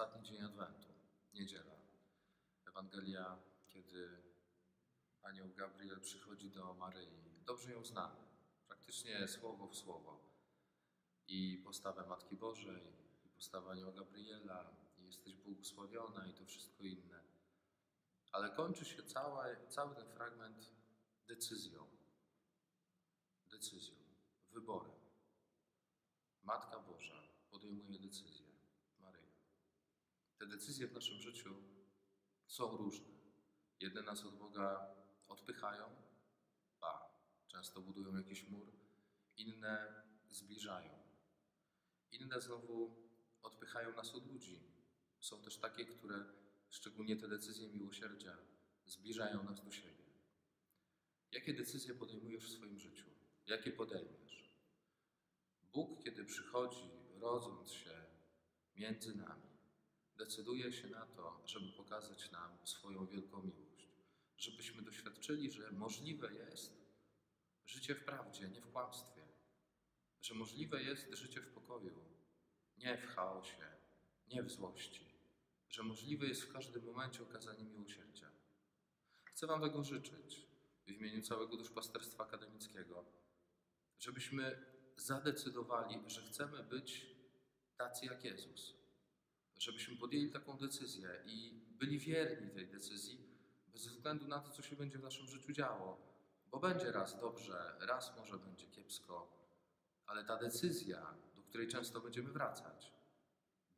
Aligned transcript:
Ostatni 0.00 0.22
dzień 0.22 0.42
Adwentu, 0.42 0.88
niedziela. 1.34 1.74
Ewangelia, 2.66 3.38
kiedy 3.68 4.22
anioł 5.22 5.48
Gabriel 5.54 6.00
przychodzi 6.00 6.50
do 6.50 6.74
Maryi. 6.74 7.44
Dobrze 7.46 7.72
ją 7.72 7.84
znamy, 7.84 8.16
praktycznie 8.66 9.28
słowo 9.28 9.68
w 9.68 9.76
słowo. 9.76 10.20
I 11.28 11.62
postawę 11.64 12.06
Matki 12.06 12.36
Bożej, 12.36 12.82
i 13.24 13.28
postawę 13.28 13.70
anioła 13.70 13.92
Gabriela, 13.92 14.70
i 14.98 15.04
jesteś 15.04 15.36
błogosławiona, 15.36 16.26
i 16.26 16.34
to 16.34 16.44
wszystko 16.44 16.82
inne. 16.82 17.20
Ale 18.32 18.50
kończy 18.50 18.84
się 18.84 19.02
cała, 19.02 19.44
cały 19.68 19.94
ten 19.94 20.08
fragment 20.08 20.70
decyzją. 21.26 21.86
Decyzją, 23.50 23.96
wyborem. 24.50 25.00
Matka 26.42 26.78
Boża 26.78 27.22
podejmuje 27.50 27.98
decyzję. 27.98 28.49
Te 30.40 30.46
decyzje 30.46 30.86
w 30.86 30.92
naszym 30.92 31.18
życiu 31.18 31.54
są 32.46 32.76
różne. 32.76 33.08
Jedne 33.80 34.02
nas 34.02 34.24
od 34.24 34.38
Boga 34.38 34.94
odpychają, 35.28 35.84
a 36.80 37.10
często 37.46 37.80
budują 37.80 38.16
jakiś 38.16 38.48
mur, 38.48 38.72
inne 39.36 40.02
zbliżają. 40.30 40.90
Inne 42.10 42.40
znowu 42.40 42.96
odpychają 43.42 43.96
nas 43.96 44.14
od 44.14 44.26
ludzi. 44.26 44.60
Są 45.20 45.42
też 45.42 45.56
takie, 45.56 45.84
które, 45.86 46.24
szczególnie 46.70 47.16
te 47.16 47.28
decyzje 47.28 47.68
miłosierdzia, 47.68 48.36
zbliżają 48.86 49.42
nas 49.42 49.64
do 49.64 49.72
siebie. 49.72 50.04
Jakie 51.32 51.54
decyzje 51.54 51.94
podejmujesz 51.94 52.44
w 52.44 52.56
swoim 52.56 52.78
życiu? 52.78 53.10
Jakie 53.46 53.72
podejmiesz? 53.72 54.50
Bóg, 55.72 56.04
kiedy 56.04 56.24
przychodzi, 56.24 56.90
rodząc 57.18 57.72
się 57.72 58.04
między 58.76 59.14
nami, 59.14 59.49
decyduje 60.20 60.72
się 60.72 60.88
na 60.88 61.06
to, 61.06 61.42
żeby 61.46 61.72
pokazać 61.72 62.30
nam 62.30 62.58
swoją 62.64 63.06
wielką 63.06 63.42
miłość. 63.42 63.88
Żebyśmy 64.36 64.82
doświadczyli, 64.82 65.50
że 65.50 65.72
możliwe 65.72 66.34
jest 66.34 66.80
życie 67.66 67.94
w 67.94 68.04
prawdzie, 68.04 68.48
nie 68.48 68.60
w 68.60 68.72
kłamstwie. 68.72 69.22
Że 70.22 70.34
możliwe 70.34 70.82
jest 70.82 71.14
życie 71.14 71.40
w 71.40 71.52
pokoju, 71.52 72.04
nie 72.78 72.98
w 72.98 73.06
chaosie, 73.06 73.66
nie 74.28 74.42
w 74.42 74.50
złości. 74.50 75.04
Że 75.68 75.82
możliwe 75.82 76.26
jest 76.26 76.42
w 76.42 76.52
każdym 76.52 76.84
momencie 76.84 77.22
okazanie 77.22 77.64
miłosierdzia. 77.64 78.30
Chcę 79.24 79.46
Wam 79.46 79.60
tego 79.60 79.84
życzyć 79.84 80.46
w 80.86 80.88
imieniu 80.90 81.22
całego 81.22 81.56
duszpasterstwa 81.56 82.24
akademickiego, 82.24 83.04
żebyśmy 83.98 84.66
zadecydowali, 84.96 86.00
że 86.06 86.22
chcemy 86.22 86.64
być 86.64 87.06
tacy 87.76 88.06
jak 88.06 88.24
Jezus. 88.24 88.79
Żebyśmy 89.60 89.96
podjęli 89.96 90.30
taką 90.30 90.56
decyzję 90.56 91.22
i 91.26 91.54
byli 91.78 91.98
wierni 91.98 92.50
tej 92.50 92.68
decyzji, 92.68 93.18
bez 93.72 93.86
względu 93.86 94.28
na 94.28 94.38
to, 94.38 94.50
co 94.50 94.62
się 94.62 94.76
będzie 94.76 94.98
w 94.98 95.02
naszym 95.02 95.26
życiu 95.26 95.52
działo. 95.52 96.00
Bo 96.50 96.58
będzie 96.58 96.92
raz 96.92 97.20
dobrze, 97.20 97.76
raz 97.80 98.16
może 98.16 98.38
będzie 98.38 98.66
kiepsko, 98.66 99.32
ale 100.06 100.24
ta 100.24 100.36
decyzja, 100.36 101.14
do 101.36 101.42
której 101.42 101.68
często 101.68 102.00
będziemy 102.00 102.32
wracać, 102.32 102.92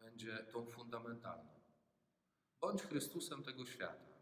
będzie 0.00 0.38
tą 0.38 0.66
fundamentalną. 0.66 1.60
Bądź 2.60 2.82
Chrystusem 2.82 3.42
tego 3.42 3.66
świata, 3.66 4.12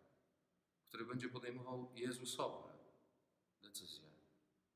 który 0.85 1.05
będzie 1.05 1.29
podejmował 1.29 1.93
Jezusowe 1.95 2.73
decyzje, 3.63 4.11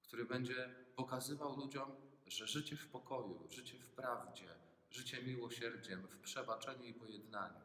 który 0.03 0.25
będzie 0.25 0.75
pokazywał 0.97 1.57
ludziom, 1.57 1.97
że 2.27 2.47
życie 2.47 2.77
w 2.77 2.89
pokoju, 2.89 3.49
życie 3.51 3.79
w 3.79 3.91
prawdzie, 3.91 4.49
życie 4.95 5.23
miłosierdziem, 5.23 6.07
w 6.07 6.19
przebaczeniu 6.19 6.85
i 6.85 6.95
pojednaniu 6.95 7.61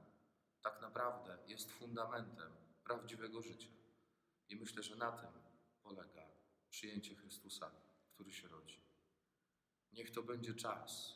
tak 0.62 0.82
naprawdę 0.82 1.38
jest 1.48 1.72
fundamentem 1.72 2.52
prawdziwego 2.84 3.42
życia. 3.42 3.70
I 4.50 4.56
myślę, 4.56 4.84
że 4.84 4.96
na 4.96 5.12
tym 5.12 5.30
polega 5.84 6.28
przyjęcie 6.70 7.16
Chrystusa, 7.16 7.72
który 8.14 8.32
się 8.32 8.48
rodzi. 8.48 8.82
Niech 9.94 10.12
to 10.12 10.24
będzie 10.24 10.54
czas 10.54 11.16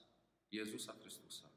Jezusa 0.52 0.94
Chrystusa, 0.94 1.50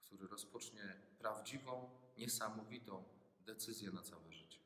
który 0.00 0.28
rozpocznie 0.28 1.00
prawdziwą, 1.18 2.00
niesamowitą 2.16 3.04
decyzję 3.40 3.90
na 3.90 4.02
całe 4.02 4.32
życie. 4.32 4.57